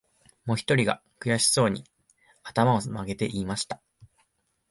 [0.45, 1.83] もひとりが、くやしそうに、
[2.41, 3.79] あたまをまげて言いました